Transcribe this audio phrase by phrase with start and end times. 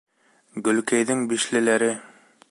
[0.67, 1.91] ГӨЛКӘЙҘЕҢ «БИШЛЕ»ЛӘРЕ